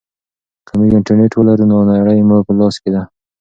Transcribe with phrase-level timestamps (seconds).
[0.65, 3.01] که موږ انټرنیټ ولرو نو نړۍ مو په لاس کې ده.